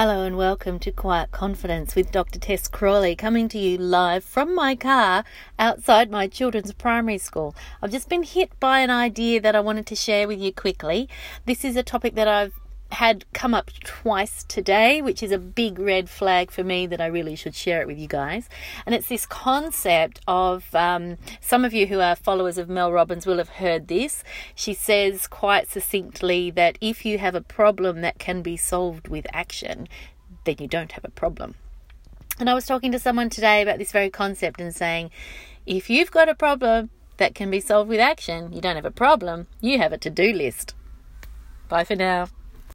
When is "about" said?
33.62-33.78